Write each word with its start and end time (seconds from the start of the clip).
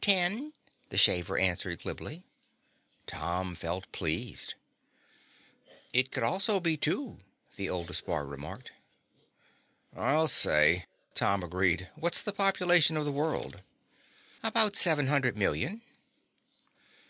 "Ten," 0.00 0.54
the 0.88 0.96
shaver 0.96 1.36
answered 1.36 1.82
glibly. 1.82 2.24
Tom 3.06 3.54
felt 3.54 3.92
pleased. 3.92 4.54
"It 5.92 6.10
could 6.10 6.22
also 6.22 6.58
be 6.58 6.78
two," 6.78 7.20
the 7.56 7.68
oldest 7.68 8.06
boy 8.06 8.20
remarked. 8.20 8.72
"I'll 9.94 10.26
say," 10.28 10.86
Tom 11.14 11.42
agreed. 11.42 11.90
"What's 11.96 12.22
the 12.22 12.32
population 12.32 12.96
of 12.96 13.04
the 13.04 13.12
world?" 13.12 13.60
"About 14.42 14.74
seven 14.74 15.08
hundred 15.08 15.36
million." 15.36 15.82